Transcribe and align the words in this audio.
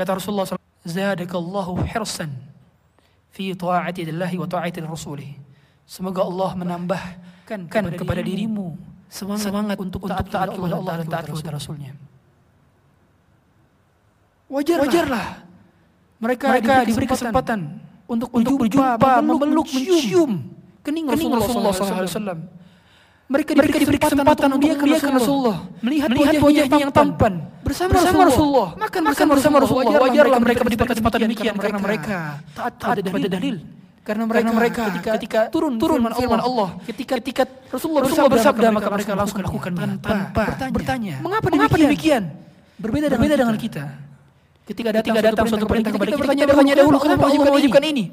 Kata 0.00 0.16
Rasulullah 0.16 0.48
SAW, 0.48 0.64
Zadakallahu 0.80 1.84
hirsan 1.84 2.32
fi 3.36 3.52
ta'ati 3.52 4.08
Allah 4.08 4.32
wa 4.32 4.48
ta'ati 4.48 4.80
Rasulih. 4.80 5.36
Semoga 5.84 6.24
Allah 6.24 6.56
menambahkan 6.56 7.68
kan 7.68 7.84
kepada 7.92 8.24
dirimu 8.24 8.80
semangat, 9.12 9.44
semangat 9.44 9.76
untuk 9.76 10.08
taat 10.08 10.24
kepada 10.24 10.56
Allah, 10.56 10.80
Allah 10.80 10.94
dan 11.04 11.06
taat 11.12 11.28
kepada 11.28 11.60
Rasulnya. 11.60 11.92
Wajarlah, 14.48 14.88
Wajarlah. 14.88 15.26
Mereka, 16.16 16.46
mereka 16.48 16.74
diberi 16.88 17.04
kesempatan 17.04 17.60
untuk, 18.08 18.28
untuk 18.32 18.56
berjumpa, 18.56 19.20
memeluk, 19.20 19.68
mencium 19.68 20.48
kening 20.80 21.12
Rasulullah 21.12 21.76
SAW. 21.76 22.59
Mereka 23.30 23.54
diberi, 23.54 23.70
diberi 23.78 23.98
kesempatan 24.02 24.48
untuk 24.58 24.74
melihat 24.74 25.14
Rasulullah, 25.14 25.56
melihat, 25.78 26.08
melihat 26.10 26.34
wajahnya 26.42 26.78
yang 26.82 26.90
tampan 26.90 27.46
bersama, 27.62 27.90
bersama 27.94 28.20
Rasulullah. 28.26 28.68
Makan, 28.74 29.00
makan 29.06 29.26
bersama 29.30 29.56
Rasulullah. 29.62 30.02
Wajarlah 30.02 30.38
mereka 30.42 30.60
diberi 30.66 30.88
kesempatan 30.90 31.18
demikian 31.30 31.54
karena 31.54 31.78
mereka 31.78 32.42
taat 32.58 32.74
pada 32.82 33.28
dalil. 33.30 33.62
Karena 34.00 34.24
mereka, 34.26 34.42
karena 34.42 34.52
mereka 34.56 34.82
ketika, 34.90 35.10
ketika 35.14 35.40
turun 35.54 35.78
turun 35.78 36.00
firman 36.02 36.40
Allah, 36.40 36.42
Allah 36.42 36.68
ketika 36.88 37.14
ketika 37.20 37.42
Rasulullah, 37.70 38.02
Rasulullah 38.02 38.32
bersabda 38.32 38.66
maka 38.72 38.88
mereka 38.90 39.12
langsung 39.14 39.38
melakukan 39.44 39.70
tanpa, 39.76 40.08
tanpa 40.08 40.42
bertanya, 40.50 40.72
bertanya 40.72 41.14
mengapa, 41.20 41.46
mengapa 41.52 41.76
demikian? 41.78 42.22
Berbeda, 42.80 43.06
berbeda 43.12 43.34
dengan 43.38 43.56
kita. 43.60 43.84
Ketika 44.66 44.88
datang, 44.90 45.14
ketika 45.14 45.20
datang 45.30 45.46
suatu 45.46 45.66
perintah 45.68 45.92
kepada 45.94 46.10
kita, 46.16 46.32
kita 46.32 46.46
bertanya 46.48 46.74
dahulu 46.80 46.96
kenapa 46.98 47.24
Allah 47.28 47.44
mewajibkan 47.44 47.82
ini? 47.86 48.04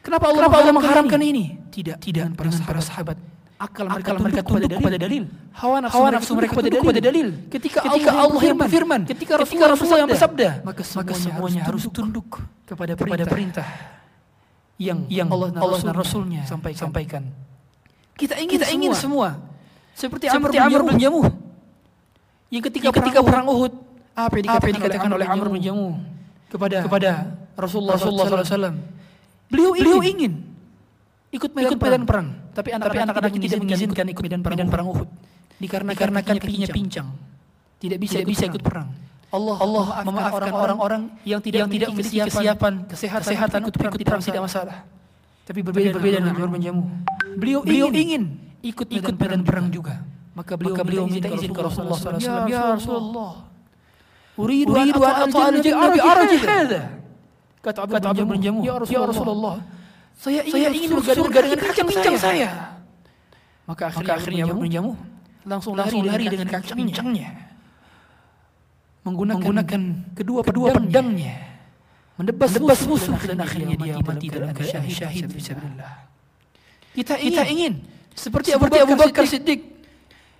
Kenapa 0.00 0.24
Allah, 0.30 0.38
kenapa 0.40 0.56
Allah 0.62 0.74
mengharamkan 0.78 1.20
ini? 1.20 1.44
Tidak, 1.68 1.96
tidak 2.00 2.24
dengan 2.32 2.62
para 2.64 2.80
sahabat. 2.80 3.18
Akal 3.60 3.92
mereka, 3.92 4.16
akal 4.16 4.24
mereka 4.24 4.40
tunduk 4.40 4.72
kepada 4.72 4.96
dalil. 4.96 5.24
Hawa 5.52 5.84
nafsu, 5.84 5.96
Hawa 6.00 6.08
nafsu 6.16 6.32
mereka 6.32 6.52
kepada 6.56 6.68
dalil. 6.72 6.80
kepada 6.80 7.00
dalil. 7.04 7.28
Ketika, 7.52 7.78
ketika 7.84 8.10
Allah 8.16 8.40
yang 8.40 8.56
berfirman, 8.56 9.00
ketika 9.04 9.32
Rasulullah, 9.36 9.70
Rasulullah 9.76 10.00
yang 10.00 10.10
bersabda, 10.16 10.48
maka 10.64 10.80
semuanya, 10.80 11.04
maka 11.04 11.14
semuanya 11.20 11.62
harus 11.68 11.84
tunduk 11.92 12.40
kepada 12.64 12.96
perintah, 12.96 13.20
kepada 13.20 13.24
perintah. 13.28 13.66
yang, 14.80 15.04
yang 15.12 15.28
Allah, 15.28 15.52
Allah 15.60 15.80
dan 15.84 15.92
Rasulnya 15.92 16.40
sampaikan. 16.48 16.88
sampaikan. 16.88 17.22
Kita 18.16 18.40
ingin, 18.40 18.56
kita 18.56 18.66
ingin 18.72 18.96
semua, 18.96 19.36
seperti, 19.92 20.32
seperti 20.32 20.56
Amr 20.56 20.80
bin 20.80 20.96
Jamuh 20.96 21.28
yang 22.48 22.64
ketika, 22.64 22.88
yang 22.88 22.96
ketika 22.96 23.20
perang 23.20 23.44
Uhud. 23.44 23.72
apa 24.16 24.34
yang 24.40 24.44
dikatakan, 24.48 24.56
apa 24.56 24.64
yang 24.72 24.76
dikatakan 24.80 25.10
oleh 25.12 25.26
Amr 25.28 25.46
bin 25.52 25.60
Jamuh 25.60 25.94
kepada 26.48 26.76
kepada 26.88 27.10
Rasulullah 27.60 28.00
SAW. 28.00 28.72
Beliau 29.52 29.76
ingin, 29.76 29.84
beliau 29.84 30.00
ingin 30.00 30.32
ikut 31.30 31.50
medan, 31.54 31.70
ikut 31.70 31.78
medan 31.80 32.02
perang, 32.06 32.28
tapi 32.54 32.68
anak-anak 32.74 33.30
tidak 33.38 33.58
mengizinkan 33.62 34.06
ikut 34.10 34.22
medan 34.22 34.40
perang, 34.42 34.56
medan 34.58 34.68
perang 34.70 34.86
Uhud. 34.90 35.08
Dikarenakan 35.60 36.36
kakinya 36.40 36.68
pincang, 36.72 37.08
tidak 37.78 37.98
bisa 38.00 38.18
tidak 38.18 38.28
bisa 38.32 38.44
ikut 38.48 38.62
perang. 38.64 38.88
Allah 39.30 39.56
Allah 39.62 39.84
memaafkan 40.02 40.50
orang-orang 40.50 41.02
yang 41.22 41.38
tidak 41.38 41.58
yang 41.62 41.70
tidak 41.70 41.88
memiliki 41.94 42.18
kesiapan 42.26 42.72
kesehatan, 42.90 43.22
kesehatan 43.22 43.58
ikut 43.62 43.74
perang 43.78 43.94
tidak 43.94 44.18
tidak 44.26 44.42
masalah. 44.42 44.76
Tapi 45.46 45.60
berbeda 45.62 45.88
berbeda 45.94 46.18
dengan 46.18 46.50
bin 46.50 46.62
Jamuh. 46.62 46.86
Beliau 47.38 47.60
beliau 47.62 47.88
ingin 47.94 48.22
ikut 48.62 48.86
ikut 48.90 49.14
medan 49.14 49.42
perang 49.46 49.70
juga. 49.70 50.02
Maka 50.34 50.54
beliau, 50.54 50.78
maka 50.78 50.82
beliau 50.86 51.04
minta 51.10 51.28
izin 51.30 51.50
ke 51.50 51.60
Rasulullah 51.60 51.98
SAW. 51.98 52.48
Ya 52.48 52.74
Rasulullah, 52.74 53.32
Uridu 54.38 54.72
an 54.72 55.26
ata'al 55.26 55.58
jannah 55.60 56.40
hadha. 56.48 56.82
Kata 57.60 57.84
Abu 57.84 58.24
bin 58.24 58.40
Jamuh, 58.40 58.64
ya 58.64 59.04
Rasulullah, 59.04 59.60
saya 60.16 60.40
ingin, 60.42 60.52
saya 60.52 60.68
ingin 60.74 60.90
surga 60.98 61.38
dengan 61.44 61.58
kaki 61.60 61.82
pincang 61.86 62.16
saya. 62.18 62.48
Maka 63.68 63.82
akhirnya, 63.92 64.02
Maka 64.02 64.12
akhirnya 64.18 64.44
bin 64.50 64.72
Jamuh 64.72 64.96
langsung 65.46 65.74
lari, 65.76 66.26
dengan 66.28 66.48
kaki 66.50 66.72
pincangnya. 66.76 67.30
Menggunakan, 69.00 69.40
menggunakan 69.40 69.82
kedua 70.12 70.40
kedua 70.44 70.76
pedangnya. 70.76 71.36
Mendebas 72.20 72.52
musuh. 72.84 73.16
dan 73.24 73.40
akhirnya 73.40 73.80
dia 73.80 73.96
mati 73.96 74.28
dalam 74.28 74.52
keadaan 74.52 74.84
syahid. 74.92 75.24
Kita 76.92 77.16
ingin, 77.16 77.32
kita 77.32 77.44
ingin 77.48 77.72
seperti 78.12 78.52
Abu 78.52 78.68
Bakar 78.98 79.24
Siddiq. 79.24 79.64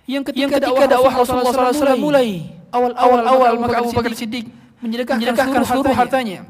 Yang 0.05 0.29
ketika, 0.29 0.61
dakwah 0.61 1.13
Rasulullah 1.25 1.73
SAW 1.73 1.97
mulai. 1.97 2.53
awal-awal 2.69 3.57
maka 3.57 3.81
Abu 3.81 3.91
Bakar 3.97 4.13
Siddiq 4.13 4.45
menyedekahkan 4.81 5.61
seluruh 5.65 5.93
hartanya. 5.97 6.45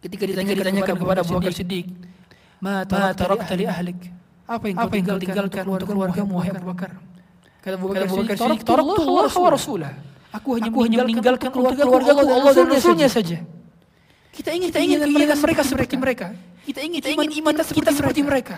Ketika 0.00 0.24
ditanya 0.28 0.52
ditanyakan 0.56 0.94
kepada 0.96 1.20
Abu 1.24 1.32
Bakar 1.40 1.52
Siddiq, 1.56 1.88
"Ma 2.60 2.84
tarakta 2.86 3.52
li 3.56 3.66
ahlik?" 3.66 4.00
Apa 4.50 4.64
yang 4.66 4.76
kau 4.82 4.90
tinggal 4.90 5.16
tinggalkan 5.22 5.62
untuk 5.62 5.88
keluargamu 5.94 6.32
wahai 6.42 6.50
Abu 6.50 6.74
Bakar? 6.74 6.90
Kata 7.62 7.74
Abu 7.78 7.86
Bakar 7.94 8.06
Siddiq, 8.10 8.62
"Taraktu 8.66 9.02
Allah 9.06 9.30
wa 9.30 9.50
rasulah." 9.50 9.92
Aku 10.30 10.54
hanya 10.54 11.02
meninggalkan 11.02 11.50
keluarga 11.50 11.82
keluarga 11.82 12.12
Allah 12.14 12.52
dan 12.54 12.66
Rasulnya 12.70 13.10
saja. 13.10 13.42
Kita 14.30 14.54
ingin 14.54 14.70
kita 14.70 14.78
ingin 14.78 14.98
mereka 15.10 15.34
mereka 15.34 15.62
seperti 15.66 15.94
mereka. 15.98 16.26
Kita 16.62 16.80
ingin 16.86 16.98
kita 17.02 17.10
ingin 17.18 17.30
iman 17.42 17.54
kita 17.66 17.90
seperti 17.90 18.20
mereka. 18.22 18.56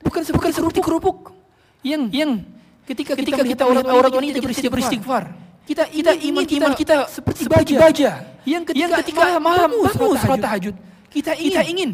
Bukan 0.00 0.24
bukan 0.32 0.50
seperti 0.52 0.80
kerupuk. 0.80 1.36
yang 1.80 2.12
yang 2.12 2.44
ketika 2.84 3.16
ketika 3.16 3.40
kita 3.40 3.64
orang-orang 3.64 4.12
ini 4.20 4.36
tidak 4.36 4.68
beristighfar. 4.68 5.24
kita 5.64 5.88
kita 5.88 6.12
iman 6.28 6.44
kita, 6.44 6.56
iman 6.60 6.72
kita 6.76 6.96
seperti 7.08 7.42
baja, 7.48 7.76
baja. 7.80 8.10
Yang 8.44 8.62
ketika, 8.72 8.80
yang 8.80 8.90
ketika 9.00 9.26
malam 9.40 9.68
bangun 9.72 10.16
sholat 10.20 10.40
tahajud. 10.40 10.74
kita 11.08 11.32
ingin, 11.36 11.48
kita 11.52 11.62
ingin 11.68 11.90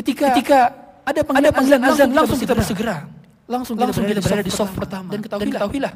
ketika 0.00 0.26
ketika 0.34 0.58
ada 1.04 1.20
panggilan, 1.22 1.50
ada 1.50 1.56
panggilan 1.56 1.80
azan 1.86 2.08
langsung 2.12 2.38
kita 2.40 2.54
bersegera 2.56 2.96
langsung 3.50 3.74
langsung 3.76 4.04
kita 4.06 4.20
berada 4.22 4.42
di 4.46 4.52
soft 4.52 4.74
pertama. 4.78 5.08
dan 5.12 5.20
ketahuilah 5.22 5.92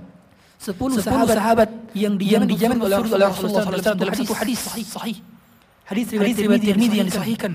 sepuluh 0.59 0.97
sahabat, 0.99 1.37
sahabat 1.37 1.69
yang 1.93 2.15
dijamin 2.17 2.49
dijamin 2.49 2.79
oleh 2.81 2.97
Rasulullah 2.99 3.31
SAW 3.35 3.95
dalam 3.99 4.15
satu 4.17 4.35
hadis. 4.35 4.59
sahih. 4.65 4.87
Sahih. 4.87 5.17
Hadis 5.85 6.07
riwayat 6.17 6.37
Tirmidzi 6.65 6.97
yang 6.97 7.09
disahihkan 7.13 7.53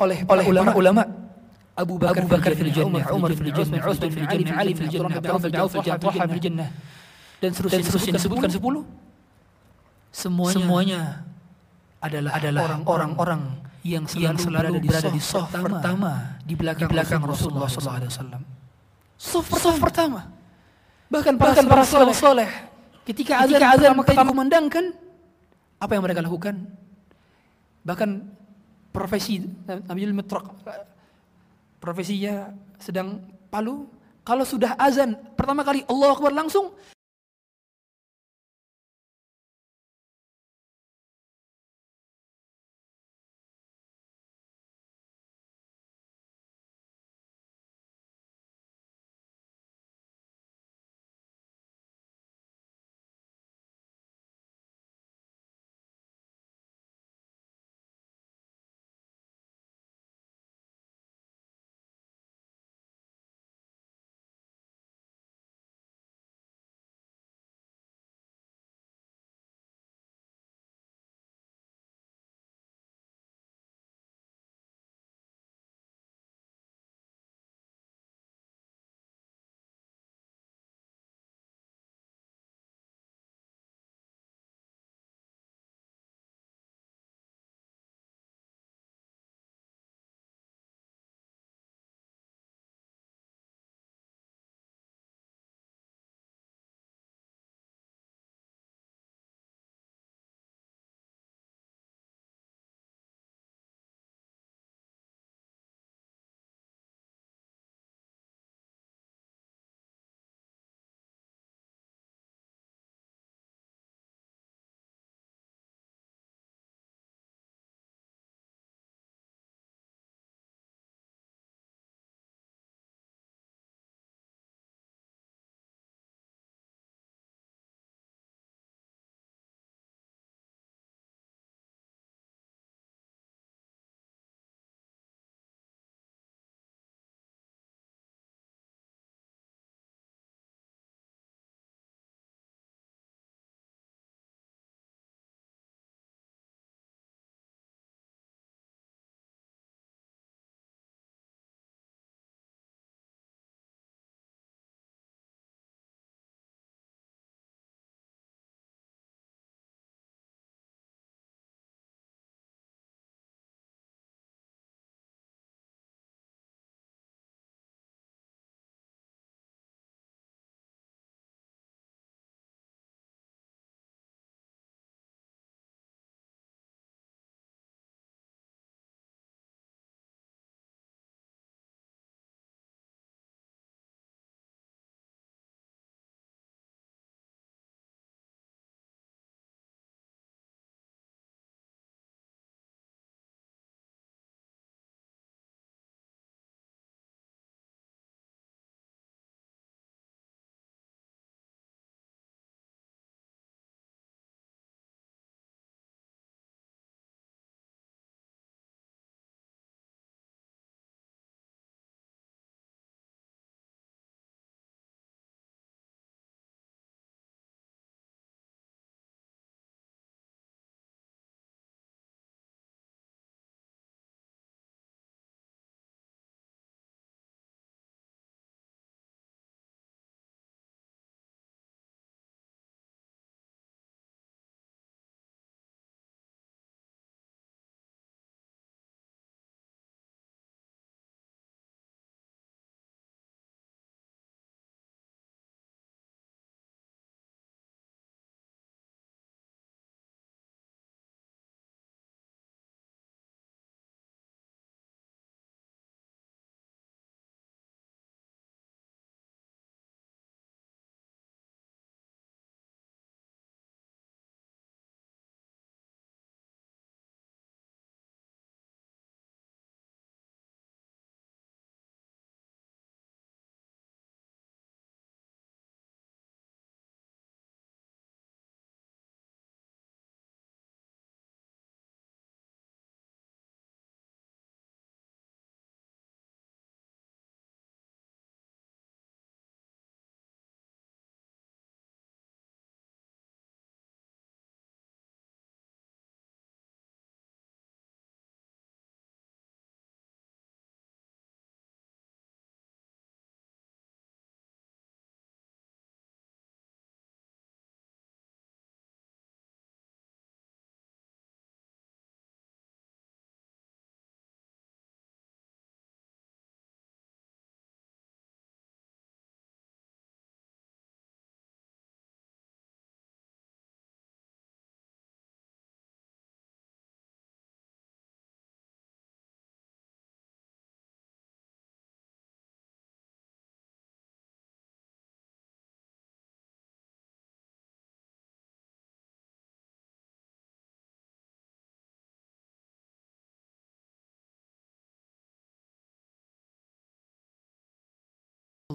oleh 0.00 0.24
oleh 0.24 0.44
ulama-ulama 0.48 1.04
Abu 1.76 2.00
Bakar, 2.00 2.24
Abu 2.24 2.28
Bakar 2.32 2.52
fil 2.56 2.72
jannah, 2.72 3.04
Umar 3.12 3.30
fil 3.36 3.52
jannah, 3.52 3.80
Utsman 3.84 4.10
fil 4.12 4.26
jannah, 4.28 4.54
Ali 4.56 4.72
fil 4.72 4.88
jannah, 4.88 5.16
Abdurrahman 5.16 5.68
fil 5.68 5.84
jannah, 5.84 6.00
Talha 6.00 6.24
fil 6.28 6.42
jannah. 6.42 6.68
Dan 7.40 7.50
seterusnya, 7.56 7.80
dan 7.80 7.84
seterusnya 7.88 8.12
disebutkan 8.20 8.50
sepuluh. 8.52 8.82
semuanya, 10.12 10.56
semuanya 10.56 11.00
adalah 12.04 12.32
adalah 12.36 12.64
orang-orang 12.84 13.40
yang 13.80 14.04
selalu, 14.04 14.24
yang 14.24 14.36
selalu 14.36 14.72
berada, 14.84 14.88
berada 14.88 15.10
di 15.10 15.22
soft 15.22 15.50
pertama, 15.50 15.68
pertama 15.80 16.12
di 16.44 16.54
belakang, 16.56 16.88
di 16.88 16.92
belakang 16.92 17.22
Rasulullah 17.24 17.68
SAW. 17.68 18.44
Soft 19.16 19.48
pertama. 19.48 19.78
pertama. 19.80 20.20
Bahkan 21.10 21.34
para, 21.36 21.46
Bahkan 21.50 21.64
para 21.66 21.84
soleh, 21.84 22.14
soleh 22.14 22.50
ketika 23.02 23.42
azan, 23.42 23.58
ketika 23.58 23.68
azan 23.74 23.92
pertama 24.04 24.30
kumandangkan 24.30 24.84
apa 25.80 25.90
yang 25.96 26.02
mereka 26.04 26.20
lakukan? 26.22 26.54
Bahkan 27.82 28.10
profesi 28.92 29.40
Nabil 29.66 30.12
Mitrak 30.12 30.44
profesinya 31.80 32.52
sedang 32.76 33.24
palu 33.48 33.88
kalau 34.20 34.44
sudah 34.44 34.76
azan 34.76 35.16
pertama 35.34 35.64
kali 35.64 35.80
Allah 35.88 36.12
Akbar 36.12 36.30
langsung 36.36 36.76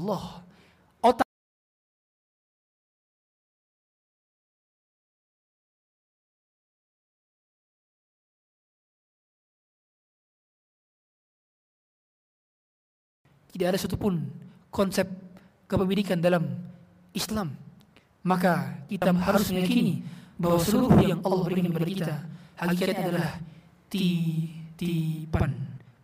Allah. 0.05 0.45
Otak 1.01 1.25
tidak 13.49 13.67
ada 13.73 13.79
satupun 13.81 14.29
konsep 14.69 15.09
kepemilikan 15.65 16.21
dalam 16.21 16.53
Islam. 17.17 17.57
Maka 18.21 18.85
kita 18.85 19.09
harus 19.09 19.49
meyakini 19.49 20.05
bahwa 20.37 20.61
seluruh 20.61 21.01
yang 21.01 21.21
Allah 21.25 21.49
berikan 21.49 21.73
kepada 21.73 21.85
kita 21.89 22.15
hakikatnya 22.61 23.05
adalah 23.09 23.29
titipan, 23.89 25.51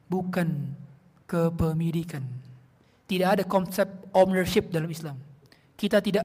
bukan 0.09 0.73
kepemilikan. 1.29 2.40
Tidak 3.11 3.27
ada 3.27 3.43
konsep 3.43 4.07
ownership 4.15 4.71
dalam 4.71 4.87
Islam. 4.87 5.19
Kita 5.75 5.99
tidak 5.99 6.23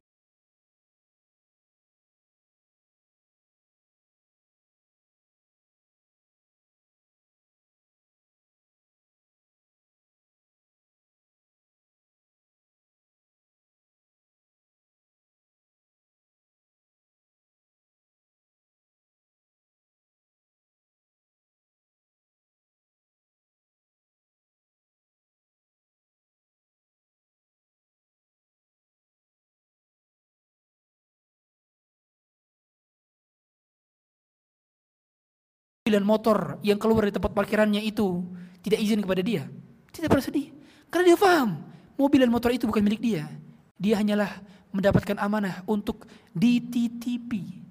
mobil 35.87 36.02
motor 36.02 36.59
yang 36.66 36.83
keluar 36.83 37.07
dari 37.07 37.14
tempat 37.14 37.31
parkirannya 37.31 37.78
itu 37.78 38.26
tidak 38.59 38.83
izin 38.83 39.07
kepada 39.07 39.23
dia, 39.23 39.47
tidak 39.95 40.19
bersedih. 40.19 40.50
Karena 40.90 41.14
dia 41.14 41.19
paham, 41.23 41.62
mobil 41.95 42.26
dan 42.26 42.31
motor 42.35 42.50
itu 42.50 42.66
bukan 42.66 42.83
milik 42.83 42.99
dia. 42.99 43.31
Dia 43.78 44.02
hanyalah 44.02 44.43
mendapatkan 44.75 45.14
amanah 45.14 45.62
untuk 45.62 46.11
dititipi. 46.35 47.62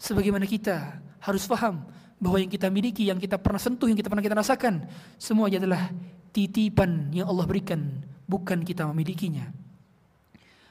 Sebagaimana 0.00 0.48
kita 0.48 0.96
harus 1.20 1.44
paham 1.44 1.84
bahwa 2.16 2.40
yang 2.40 2.48
kita 2.48 2.72
miliki, 2.72 3.12
yang 3.12 3.20
kita 3.20 3.36
pernah 3.36 3.60
sentuh, 3.60 3.84
yang 3.84 4.00
kita 4.00 4.08
pernah 4.08 4.24
kita 4.24 4.40
rasakan, 4.40 4.88
semuanya 5.20 5.60
adalah 5.60 5.92
titipan 6.32 7.12
yang 7.12 7.28
Allah 7.28 7.44
berikan, 7.44 8.00
bukan 8.24 8.64
kita 8.64 8.88
memilikinya. 8.88 9.44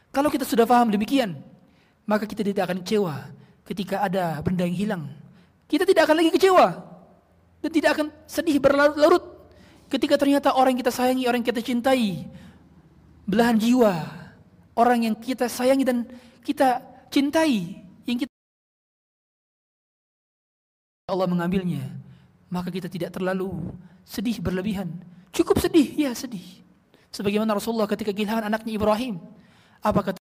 Kalau 0.09 0.33
kita 0.33 0.49
sudah 0.49 0.65
paham 0.65 0.89
demikian, 0.89 1.37
maka 2.09 2.25
kita 2.25 2.41
tidak 2.41 2.73
akan 2.73 2.81
kecewa 2.81 3.29
ketika 3.69 4.01
ada 4.01 4.41
benda 4.41 4.65
yang 4.65 4.73
hilang 4.73 5.26
kita 5.67 5.83
tidak 5.83 6.07
akan 6.07 6.15
lagi 6.23 6.31
kecewa 6.31 6.67
dan 7.61 7.71
tidak 7.71 7.89
akan 7.99 8.07
sedih 8.23 8.57
berlarut-larut 8.59 9.23
ketika 9.91 10.15
ternyata 10.19 10.55
orang 10.55 10.75
yang 10.75 10.81
kita 10.83 10.93
sayangi, 10.95 11.23
orang 11.27 11.39
yang 11.43 11.49
kita 11.51 11.63
cintai, 11.63 12.27
belahan 13.27 13.55
jiwa, 13.59 13.93
orang 14.75 15.11
yang 15.11 15.15
kita 15.15 15.47
sayangi 15.47 15.83
dan 15.83 16.07
kita 16.43 16.79
cintai, 17.11 17.83
yang 18.07 18.17
kita 18.19 18.31
Allah 21.07 21.27
mengambilnya, 21.27 21.87
maka 22.51 22.67
kita 22.67 22.91
tidak 22.91 23.15
terlalu 23.15 23.51
sedih 24.03 24.43
berlebihan. 24.43 24.91
Cukup 25.31 25.59
sedih, 25.59 25.87
ya 25.95 26.11
sedih. 26.11 26.43
Sebagaimana 27.11 27.55
Rasulullah 27.55 27.87
ketika 27.87 28.11
kehilangan 28.11 28.51
anaknya 28.51 28.75
Ibrahim, 28.75 29.19
apa 29.79 30.11
kata 30.11 30.19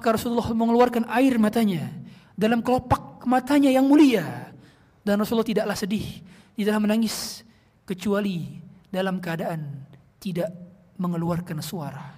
Maka 0.00 0.16
Rasulullah 0.16 0.48
mengeluarkan 0.56 1.12
air 1.12 1.36
matanya 1.36 1.92
dalam 2.32 2.64
kelopak 2.64 3.20
matanya 3.28 3.68
yang 3.68 3.84
mulia. 3.84 4.48
Dan 5.04 5.20
Rasulullah 5.20 5.44
tidaklah 5.44 5.76
sedih, 5.76 6.24
tidaklah 6.56 6.88
menangis 6.88 7.44
kecuali 7.84 8.64
dalam 8.88 9.20
keadaan 9.20 9.60
tidak 10.16 10.48
mengeluarkan 10.96 11.60
suara. 11.60 12.16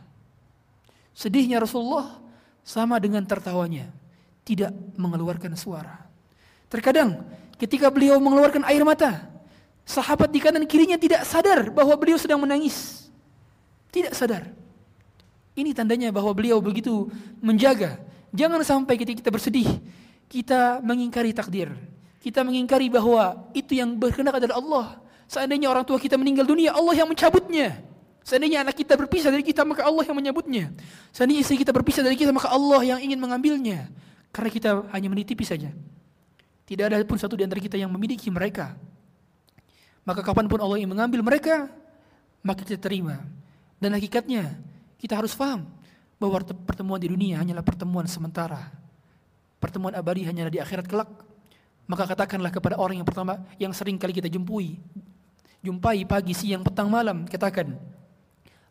Sedihnya 1.11 1.59
Rasulullah 1.59 2.23
sama 2.63 3.03
dengan 3.03 3.27
tertawanya, 3.27 3.91
tidak 4.47 4.71
mengeluarkan 4.95 5.59
suara. 5.59 6.07
Terkadang 6.71 7.19
ketika 7.59 7.91
beliau 7.91 8.23
mengeluarkan 8.23 8.63
air 8.71 8.87
mata, 8.87 9.27
sahabat 9.83 10.31
di 10.31 10.39
kanan 10.39 10.71
kirinya 10.71 10.95
tidak 11.03 11.27
sadar 11.27 11.67
bahwa 11.75 11.99
beliau 11.99 12.15
sedang 12.15 12.39
menangis. 12.39 13.11
Tidak 13.91 14.15
sadar. 14.15 14.62
Ini 15.53 15.77
tandanya 15.77 16.09
bahwa 16.09 16.33
beliau 16.33 16.61
begitu 16.65 17.13
menjaga. 17.45 18.01
Jangan 18.33 18.65
sampai 18.65 18.97
ketika 18.97 19.21
kita 19.21 19.31
bersedih, 19.31 19.69
kita 20.33 20.81
mengingkari 20.81 21.37
takdir. 21.37 21.69
Kita 22.25 22.41
mengingkari 22.41 22.89
bahwa 22.89 23.51
itu 23.53 23.77
yang 23.77 23.93
berkehendak 23.99 24.41
adalah 24.41 24.57
Allah. 24.57 24.87
Seandainya 25.29 25.69
orang 25.69 25.85
tua 25.85 26.01
kita 26.01 26.17
meninggal 26.17 26.49
dunia, 26.49 26.73
Allah 26.73 26.97
yang 26.97 27.09
mencabutnya. 27.09 27.85
Seandainya 28.23 28.63
anak 28.63 28.79
kita 28.79 28.95
berpisah 28.95 29.29
dari 29.29 29.43
kita, 29.43 29.67
maka 29.67 29.83
Allah 29.83 30.07
yang 30.07 30.17
menyebutnya. 30.17 30.71
Seandainya 31.11 31.43
istri 31.43 31.59
kita 31.61 31.75
berpisah 31.75 32.01
dari 32.07 32.15
kita, 32.15 32.31
maka 32.31 32.49
Allah 32.49 32.81
yang 32.87 32.99
ingin 33.03 33.19
mengambilnya. 33.19 33.91
Karena 34.31 34.49
kita 34.49 34.71
hanya 34.95 35.09
menitipi 35.11 35.43
saja. 35.45 35.69
Tidak 36.65 36.85
ada 36.89 36.97
pun 37.05 37.19
satu 37.19 37.37
di 37.37 37.45
antara 37.45 37.61
kita 37.61 37.77
yang 37.77 37.91
memiliki 37.91 38.31
mereka. 38.31 38.73
Maka 40.07 40.23
kapan 40.25 40.47
pun 40.47 40.63
Allah 40.63 40.81
ingin 40.81 40.95
mengambil 40.95 41.21
mereka, 41.27 41.69
maka 42.41 42.63
kita 42.63 42.79
terima. 42.79 43.21
Dan 43.83 43.93
hakikatnya, 43.99 44.57
kita 45.03 45.19
harus 45.19 45.35
paham 45.35 45.67
bahwa 46.23 46.39
pertemuan 46.63 47.03
di 47.03 47.11
dunia 47.11 47.43
hanyalah 47.43 47.67
pertemuan 47.67 48.07
sementara. 48.07 48.71
Pertemuan 49.59 49.91
abadi 49.99 50.23
hanyalah 50.23 50.55
di 50.55 50.63
akhirat 50.63 50.87
kelak. 50.87 51.11
Maka 51.91 52.07
katakanlah 52.07 52.55
kepada 52.55 52.79
orang 52.79 53.03
yang 53.03 53.09
pertama 53.09 53.43
yang 53.59 53.75
sering 53.75 53.99
kali 53.99 54.15
kita 54.15 54.31
jumpai, 54.31 54.79
jumpai 55.59 56.07
pagi, 56.07 56.31
siang, 56.31 56.63
petang, 56.63 56.87
malam, 56.87 57.27
katakan, 57.27 57.75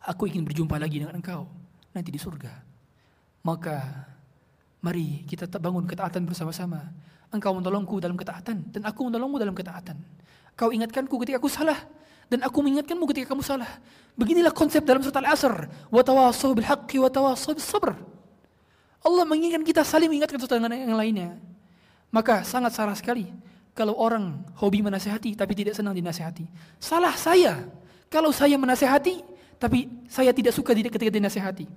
aku 0.00 0.32
ingin 0.32 0.48
berjumpa 0.48 0.80
lagi 0.80 1.04
dengan 1.04 1.20
engkau 1.20 1.44
nanti 1.92 2.08
di 2.08 2.16
surga. 2.16 2.64
Maka 3.44 4.08
mari 4.80 5.28
kita 5.28 5.44
bangun 5.60 5.84
ketaatan 5.84 6.24
bersama-sama. 6.24 6.88
Engkau 7.28 7.52
menolongku 7.52 8.00
dalam 8.00 8.16
ketaatan 8.16 8.72
dan 8.72 8.82
aku 8.88 9.12
menolongmu 9.12 9.36
dalam 9.36 9.52
ketaatan. 9.52 10.00
Kau 10.56 10.72
ingatkanku 10.72 11.12
ketika 11.20 11.36
aku 11.36 11.52
salah 11.52 11.76
dan 12.32 12.40
aku 12.48 12.64
mengingatkanmu 12.64 13.04
ketika 13.12 13.36
kamu 13.36 13.44
salah. 13.44 13.68
Beginilah 14.16 14.56
konsep 14.56 14.80
dalam 14.80 15.04
surat 15.04 15.20
Al-Asr. 15.20 15.68
Wa 15.92 16.00
bil 16.00 16.64
tawassaw 17.12 17.52
bis 17.52 17.68
sabr. 17.68 17.92
Allah 19.04 19.28
mengingatkan 19.28 19.60
kita 19.60 19.84
saling 19.84 20.08
mengingatkan 20.08 20.40
satu 20.40 20.56
dengan 20.56 20.72
yang 20.72 20.96
lainnya. 20.96 21.36
Maka 22.08 22.40
sangat 22.40 22.72
salah 22.72 22.96
sekali 22.96 23.28
kalau 23.76 23.92
orang 24.00 24.40
hobi 24.56 24.80
menasehati 24.80 25.36
tapi 25.36 25.52
tidak 25.52 25.76
senang 25.76 25.92
dinasehati. 25.92 26.48
Salah 26.80 27.12
saya 27.20 27.68
kalau 28.08 28.32
saya 28.32 28.56
menasehati 28.56 29.20
tapi 29.60 29.92
saya 30.08 30.32
tidak 30.32 30.56
suka 30.56 30.72
ketika 30.72 31.12
dinasehati. 31.12 31.68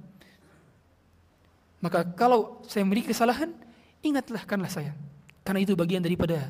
Maka 1.83 2.07
kalau 2.15 2.63
saya 2.63 2.87
memiliki 2.87 3.11
kesalahan, 3.11 3.51
ingatlah 3.99 4.41
kanlah 4.47 4.71
saya. 4.71 4.95
Karena 5.43 5.61
itu 5.61 5.75
bagian 5.77 6.01
daripada 6.01 6.49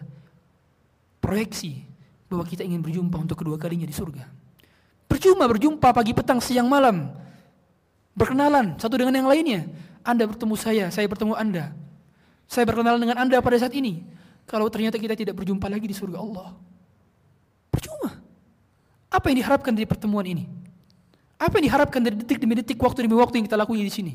proyeksi 1.20 1.95
bahwa 2.36 2.46
kita 2.46 2.68
ingin 2.68 2.84
berjumpa 2.84 3.16
untuk 3.16 3.40
kedua 3.40 3.56
kalinya 3.56 3.88
di 3.88 3.96
surga. 3.96 4.28
Percuma 5.08 5.48
berjumpa 5.48 5.96
pagi, 5.96 6.12
petang, 6.12 6.44
siang, 6.44 6.68
malam. 6.68 7.16
Berkenalan 8.12 8.76
satu 8.76 9.00
dengan 9.00 9.16
yang 9.16 9.32
lainnya. 9.32 9.72
Anda 10.04 10.28
bertemu 10.28 10.56
saya, 10.60 10.86
saya 10.92 11.08
bertemu 11.08 11.34
Anda. 11.34 11.72
Saya 12.46 12.68
berkenalan 12.68 13.00
dengan 13.00 13.18
Anda 13.24 13.40
pada 13.40 13.58
saat 13.58 13.74
ini. 13.74 14.06
Kalau 14.46 14.70
ternyata 14.70 15.00
kita 15.02 15.18
tidak 15.18 15.34
berjumpa 15.40 15.66
lagi 15.66 15.88
di 15.90 15.96
surga 15.96 16.22
Allah. 16.22 16.54
Percuma. 17.72 18.12
Apa 19.10 19.32
yang 19.32 19.42
diharapkan 19.42 19.74
dari 19.74 19.88
pertemuan 19.90 20.28
ini? 20.28 20.46
Apa 21.40 21.58
yang 21.60 21.72
diharapkan 21.72 22.00
dari 22.04 22.16
detik 22.20 22.38
demi 22.38 22.54
detik, 22.60 22.78
waktu 22.80 23.08
demi 23.08 23.18
waktu 23.18 23.42
yang 23.42 23.46
kita 23.48 23.58
lakukan 23.58 23.82
di 23.82 23.92
sini? 23.92 24.14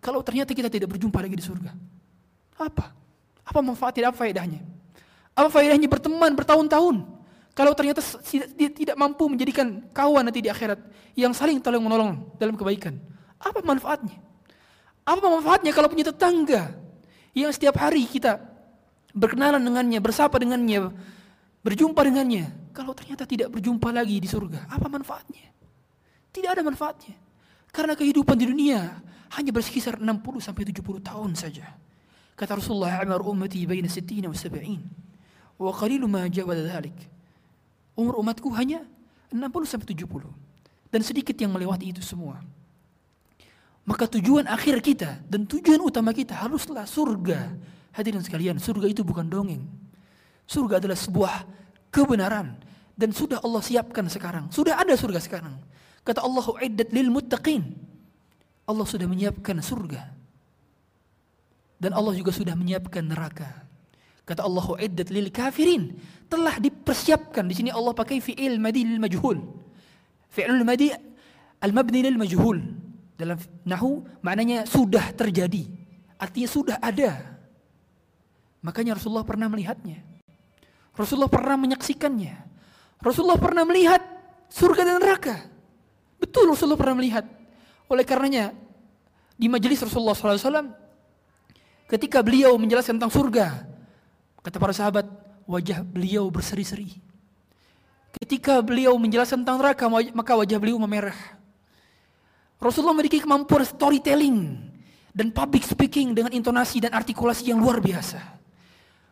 Kalau 0.00 0.24
ternyata 0.24 0.56
kita 0.56 0.72
tidak 0.72 0.88
berjumpa 0.90 1.18
lagi 1.20 1.36
di 1.36 1.44
surga. 1.44 1.72
Apa? 2.58 2.90
Apa 3.46 3.58
manfaatnya, 3.62 4.10
apa 4.10 4.16
faedahnya? 4.18 4.60
Apa 5.32 5.48
faedahnya 5.48 5.86
berteman 5.86 6.34
bertahun-tahun? 6.34 7.17
Kalau 7.58 7.74
ternyata 7.74 7.98
dia 8.54 8.70
tidak 8.70 8.94
mampu 8.94 9.26
menjadikan 9.26 9.82
kawan 9.90 10.30
nanti 10.30 10.38
di 10.38 10.46
akhirat 10.46 10.78
yang 11.18 11.34
saling 11.34 11.58
tolong 11.58 11.82
menolong 11.82 12.38
dalam 12.38 12.54
kebaikan, 12.54 12.94
apa 13.34 13.58
manfaatnya? 13.66 14.14
Apa 15.02 15.26
manfaatnya 15.26 15.74
kalau 15.74 15.90
punya 15.90 16.06
tetangga 16.06 16.70
yang 17.34 17.50
setiap 17.50 17.82
hari 17.82 18.06
kita 18.06 18.38
berkenalan 19.10 19.58
dengannya, 19.58 19.98
bersapa 19.98 20.38
dengannya, 20.38 20.94
berjumpa 21.66 21.98
dengannya. 21.98 22.46
Kalau 22.70 22.94
ternyata 22.94 23.26
tidak 23.26 23.50
berjumpa 23.50 23.90
lagi 23.90 24.22
di 24.22 24.30
surga, 24.30 24.70
apa 24.70 24.86
manfaatnya? 24.86 25.50
Tidak 26.30 26.54
ada 26.54 26.62
manfaatnya. 26.62 27.18
Karena 27.74 27.98
kehidupan 27.98 28.38
di 28.38 28.46
dunia 28.54 29.02
hanya 29.34 29.50
berkisar 29.50 29.98
60 29.98 30.06
sampai 30.38 30.62
70 30.62 31.02
tahun 31.02 31.34
saja. 31.34 31.66
Kata 32.38 32.54
Rasulullah, 32.54 33.02
"Amar 33.02 33.18
ummati 33.26 33.66
baina 33.66 33.90
60 33.90 34.30
wa 34.30 34.38
70." 34.38 34.78
Wa 35.58 35.74
qalilu 35.74 36.06
ma 36.06 36.22
jawada 36.30 36.62
dhalik. 36.62 37.17
Umur 37.98 38.22
umatku 38.22 38.46
hanya 38.54 38.86
60 39.34 39.42
sampai 39.66 39.90
70 39.90 40.06
dan 40.94 41.00
sedikit 41.02 41.34
yang 41.34 41.50
melewati 41.50 41.90
itu 41.90 41.98
semua. 41.98 42.38
Maka 43.82 44.06
tujuan 44.06 44.46
akhir 44.46 44.84
kita 44.84 45.18
dan 45.26 45.48
tujuan 45.48 45.82
utama 45.82 46.14
kita 46.14 46.36
haruslah 46.36 46.86
surga. 46.86 47.56
Hadirin 47.90 48.22
sekalian, 48.22 48.60
surga 48.60 48.86
itu 48.86 49.02
bukan 49.02 49.26
dongeng. 49.26 49.64
Surga 50.46 50.78
adalah 50.78 50.94
sebuah 50.94 51.34
kebenaran 51.90 52.54
dan 52.94 53.10
sudah 53.10 53.42
Allah 53.42 53.64
siapkan 53.64 54.06
sekarang. 54.06 54.52
Sudah 54.54 54.78
ada 54.78 54.94
surga 54.94 55.18
sekarang. 55.18 55.56
Kata 56.06 56.22
Allah, 56.22 56.46
"Iddat 56.62 56.92
lil 56.94 57.10
muttaqin." 57.10 57.74
Allah 58.68 58.84
sudah 58.84 59.08
menyiapkan 59.08 59.58
surga. 59.64 60.12
Dan 61.80 61.96
Allah 61.96 62.12
juga 62.12 62.30
sudah 62.30 62.52
menyiapkan 62.52 63.02
neraka. 63.08 63.67
Kata 64.28 64.44
Allah, 64.44 64.66
"Iddat 64.76 65.08
lil 65.08 65.32
kafirin." 65.32 65.96
Telah 66.28 66.60
dipersiapkan. 66.60 67.48
Di 67.48 67.56
sini 67.56 67.72
Allah 67.72 67.96
pakai 67.96 68.20
fi'il 68.20 68.60
madi 68.60 68.84
lil 68.84 69.00
majhul. 69.00 69.40
Fi'il 70.28 70.60
madi 70.68 70.92
al-mabni 71.64 72.04
lil 72.04 72.20
majhul 72.20 72.60
dalam 73.16 73.40
nahu 73.64 74.04
maknanya 74.20 74.68
sudah 74.68 75.16
terjadi. 75.16 75.64
Artinya 76.20 76.48
sudah 76.50 76.76
ada. 76.78 77.38
Makanya 78.60 78.98
Rasulullah 78.98 79.24
pernah 79.24 79.48
melihatnya. 79.48 80.02
Rasulullah 80.94 81.30
pernah 81.30 81.54
menyaksikannya. 81.54 82.34
Rasulullah 82.98 83.38
pernah 83.38 83.62
melihat 83.62 84.02
surga 84.50 84.82
dan 84.82 84.96
neraka. 84.98 85.46
Betul 86.18 86.50
Rasulullah 86.50 86.78
pernah 86.78 86.98
melihat. 86.98 87.22
Oleh 87.86 88.02
karenanya 88.02 88.50
di 89.38 89.46
majelis 89.46 89.78
Rasulullah 89.78 90.18
SAW 90.18 90.74
ketika 91.86 92.18
beliau 92.20 92.58
menjelaskan 92.58 92.98
tentang 92.98 93.14
surga, 93.14 93.67
kata 94.48 94.56
para 94.56 94.72
sahabat, 94.72 95.04
wajah 95.44 95.84
beliau 95.84 96.32
berseri-seri. 96.32 96.96
Ketika 98.16 98.64
beliau 98.64 98.96
menjelaskan 98.96 99.44
tentang 99.44 99.60
neraka, 99.60 99.84
maka 99.92 100.32
wajah 100.32 100.56
beliau 100.56 100.80
memerah. 100.80 101.16
Rasulullah 102.56 102.96
memiliki 102.96 103.20
kemampuan 103.20 103.62
storytelling 103.62 104.56
dan 105.12 105.28
public 105.30 105.68
speaking 105.68 106.16
dengan 106.16 106.32
intonasi 106.32 106.80
dan 106.80 106.96
artikulasi 106.96 107.52
yang 107.52 107.60
luar 107.60 107.78
biasa. 107.78 108.18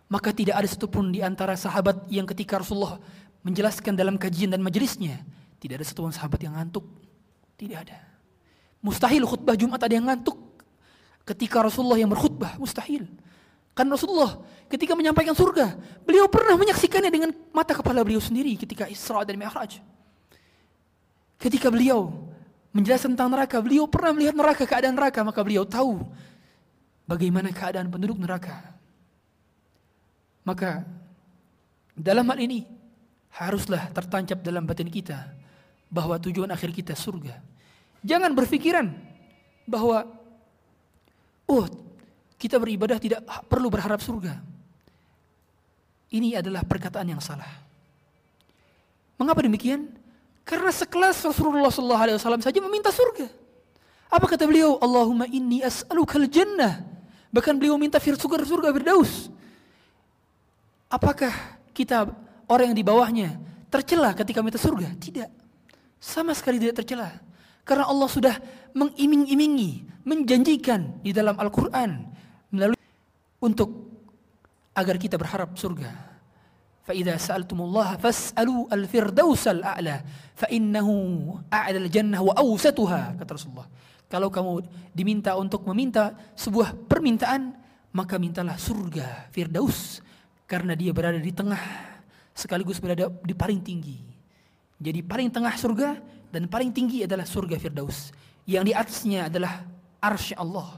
Maka 0.09 0.33
tidak 0.33 0.57
ada 0.57 0.66
satupun 0.66 1.12
di 1.12 1.21
antara 1.21 1.52
sahabat 1.52 2.09
yang 2.09 2.25
ketika 2.25 2.57
Rasulullah 2.57 2.97
menjelaskan 3.45 3.93
dalam 3.93 4.16
kajian 4.16 4.50
dan 4.50 4.64
majelisnya, 4.64 5.21
tidak 5.61 5.83
ada 5.83 5.87
satupun 5.87 6.16
sahabat 6.16 6.40
yang 6.40 6.57
ngantuk. 6.57 6.88
Tidak 7.61 7.76
ada. 7.76 8.00
Mustahil 8.81 9.23
khutbah 9.28 9.55
Jumat 9.55 9.85
ada 9.85 9.93
yang 9.93 10.09
ngantuk. 10.09 10.38
Ketika 11.26 11.61
Rasulullah 11.61 11.99
yang 12.00 12.09
berkhutbah, 12.09 12.57
mustahil. 12.57 13.05
Kan 13.76 13.92
Rasulullah 13.92 14.40
ketika 14.73 14.97
menyampaikan 14.97 15.37
surga, 15.37 15.76
beliau 16.09 16.25
pernah 16.33 16.56
menyaksikannya 16.56 17.12
dengan 17.12 17.30
mata 17.52 17.76
kepala 17.76 18.00
beliau 18.00 18.25
sendiri 18.25 18.56
ketika 18.56 18.88
Isra 18.88 19.21
dan 19.28 19.37
Mi'raj. 19.37 19.85
Ketika 21.37 21.68
beliau 21.68 22.09
menjelaskan 22.76 23.16
tentang 23.16 23.33
neraka. 23.33 23.56
Beliau 23.64 23.88
pernah 23.88 24.12
melihat 24.12 24.37
neraka, 24.37 24.68
keadaan 24.68 24.92
neraka, 24.92 25.25
maka 25.25 25.40
beliau 25.40 25.64
tahu 25.64 26.04
bagaimana 27.09 27.49
keadaan 27.49 27.88
penduduk 27.88 28.21
neraka. 28.21 28.76
Maka 30.45 30.85
dalam 31.97 32.28
hal 32.28 32.38
ini 32.45 32.68
haruslah 33.33 33.88
tertancap 33.97 34.45
dalam 34.45 34.68
batin 34.68 34.92
kita 34.92 35.33
bahwa 35.88 36.21
tujuan 36.21 36.52
akhir 36.52 36.76
kita 36.76 36.92
surga. 36.92 37.40
Jangan 38.04 38.30
berpikiran 38.37 38.92
bahwa 39.64 40.04
oh 41.49 41.64
kita 42.37 42.61
beribadah 42.61 43.00
tidak 43.00 43.25
perlu 43.49 43.73
berharap 43.73 44.00
surga. 44.00 44.37
Ini 46.12 46.38
adalah 46.38 46.62
perkataan 46.62 47.09
yang 47.09 47.21
salah. 47.21 47.49
Mengapa 49.16 49.43
demikian? 49.43 49.88
Karena 50.47 50.71
sekelas 50.71 51.26
Rasulullah 51.26 51.73
SAW 51.73 52.38
saja 52.38 52.61
meminta 52.62 52.95
surga. 52.95 53.26
Apa 54.07 54.31
kata 54.31 54.47
beliau? 54.47 54.78
Allahumma 54.78 55.26
inni 55.26 55.64
as'alukal 55.64 56.31
jannah. 56.31 56.87
Bahkan 57.35 57.59
beliau 57.59 57.75
minta 57.75 57.99
surga, 57.99 58.47
surga 58.47 58.71
Firdaus. 58.71 59.28
Apakah 60.87 61.35
kita 61.75 62.07
orang 62.47 62.71
yang 62.71 62.78
di 62.78 62.87
bawahnya 62.87 63.28
tercela 63.66 64.14
ketika 64.14 64.38
minta 64.47 64.61
surga? 64.62 64.95
Tidak. 64.95 65.28
Sama 65.99 66.31
sekali 66.37 66.62
tidak 66.62 66.85
tercela. 66.85 67.11
Karena 67.66 67.90
Allah 67.90 68.07
sudah 68.07 68.38
mengiming-imingi, 68.78 70.07
menjanjikan 70.07 71.02
di 71.02 71.11
dalam 71.11 71.35
Al-Quran 71.35 72.16
untuk 73.46 73.70
agar 74.78 74.96
kita 74.96 75.18
berharap 75.18 75.58
surga. 75.58 76.12
فإذا 76.82 77.13
سألتم 77.18 77.62
الله 77.62 78.01
فاسألوا 78.01 78.74
الفردوس 78.74 79.48
الأعلى 79.48 79.96
فإنه 80.34 80.88
أعلى 81.54 81.78
الجنة 81.78 82.18
وأوسطها 82.18 83.22
kata 83.22 83.32
Rasulullah. 83.38 83.70
Kalau 84.12 84.28
kamu 84.28 84.66
diminta 84.92 85.38
untuk 85.40 85.63
meminta 85.72 86.12
sebuah 86.36 86.75
permintaan, 86.90 87.56
maka 87.96 88.20
mintalah 88.20 88.60
surga 88.60 89.32
Firdaus 89.32 90.04
karena 90.44 90.75
dia 90.75 90.92
berada 90.92 91.16
di 91.16 91.32
tengah 91.32 91.62
sekaligus 92.36 92.82
berada 92.84 93.08
di 93.24 93.32
paling 93.32 93.63
tinggi. 93.63 94.04
Jadi 94.82 95.00
paling 95.06 95.32
tengah 95.32 95.54
surga 95.56 95.96
dan 96.28 96.50
paling 96.51 96.75
tinggi 96.75 97.08
adalah 97.08 97.24
surga 97.24 97.56
Firdaus. 97.56 98.12
Yang 98.44 98.63
di 98.68 98.74
atasnya 98.75 99.20
adalah 99.32 99.63
arsy 100.01 100.34
Allah. 100.36 100.75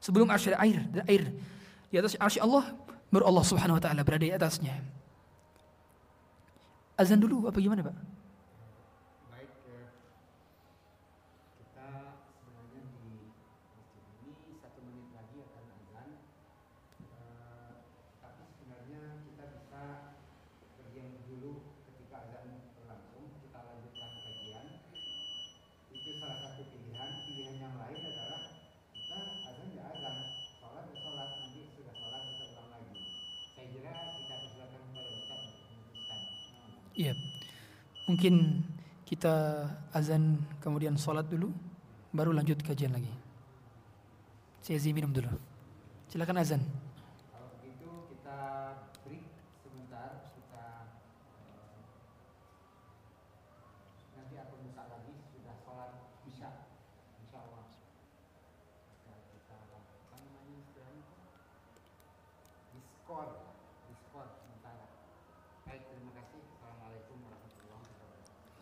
Sebelum 0.00 0.30
arsy 0.30 0.54
air, 0.56 0.88
air 1.04 1.36
di 1.87 1.95
atas 1.97 2.15
arsy 2.19 2.39
Allah 2.43 2.75
baru 3.11 3.23
Allah 3.31 3.45
Subhanahu 3.47 3.77
wa 3.79 3.83
taala 3.83 4.03
berada 4.03 4.25
di 4.27 4.33
atasnya. 4.35 4.75
Azan 6.97 7.21
dulu 7.21 7.45
apa 7.45 7.61
gimana 7.61 7.85
Pak? 7.85 7.93
Baik, 9.29 9.51
ya. 9.69 9.85
kita 11.61 11.87
sebenarnya 12.41 12.81
di 12.89 13.29
masjid 13.77 14.03
ini 14.25 14.57
satu 14.57 14.81
menit 14.81 15.07
lagi 15.13 15.37
akan 15.45 15.63
azan. 15.77 16.09
Uh, 17.05 17.85
tapi 18.17 18.43
sebenarnya 18.49 19.01
kita 19.29 19.45
bisa 19.45 19.83
berdiam 20.81 21.21
dulu 21.29 21.69
ketika 21.85 22.17
azan 22.25 22.65
berlangsung. 22.81 23.29
Kita 23.45 23.59
lanjutkan 23.61 24.09
kajian. 24.25 24.65
Itu 25.93 26.09
salah 26.17 26.37
satu 26.41 26.65
pilihan. 26.65 27.09
Pilihan 27.29 27.55
yang 27.61 27.77
lain 27.77 28.01
adalah 28.09 28.41
kita 28.89 29.19
azan 29.53 29.69
ya 29.69 29.85
azan, 29.93 30.15
sholat 30.57 30.89
ya 30.89 30.97
sholat. 30.97 31.29
Nanti 31.45 31.61
sudah 31.77 31.93
sholat 31.93 32.21
kita 32.25 32.43
ulang 32.57 32.69
lagi. 32.73 33.05
Saya 33.53 33.65
kira 33.69 33.93
kita 34.17 34.33
persilakan 34.41 34.81
kepada 34.89 35.09
Ustaz 35.13 35.39
untuk 35.45 35.69
memutuskan. 35.69 36.19
Iya. 36.97 37.13
Mungkin 38.07 38.63
kita 39.03 39.67
azan 39.91 40.39
kemudian 40.63 40.95
sholat 40.95 41.27
dulu, 41.27 41.51
baru 42.15 42.31
lanjut 42.31 42.63
kajian 42.63 42.95
lagi. 42.95 43.11
Saya 44.63 44.79
izin 44.79 44.95
minum 44.95 45.11
dulu. 45.11 45.27
Silakan 46.07 46.39
azan. 46.39 46.63
Kalau 47.35 47.51
begitu 47.59 48.07
kita 48.07 48.39
break 49.03 49.27
sebentar, 49.59 50.23
kita 50.23 50.65
eh, 51.43 51.83
nanti 54.15 54.39
akan 54.39 54.55
buka 54.71 54.83
lagi 54.87 55.13
sudah 55.35 55.55
sholat 55.67 55.91
isya, 56.31 56.63
insya 57.19 57.43
Allah. 57.43 57.67
Kita, 59.03 59.13
kita 59.35 59.55
apa 59.67 60.15
namanya 60.15 60.63
istilahnya? 60.63 61.11
Diskor, 62.71 63.51
diskor 63.91 64.47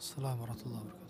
sementara. 0.06 0.54
Baik, 0.54 1.05